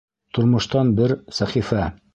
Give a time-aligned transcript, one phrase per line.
[0.37, 1.89] Тормоштан бер сәхифә